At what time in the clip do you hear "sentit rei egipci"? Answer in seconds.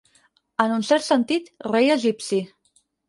1.07-2.41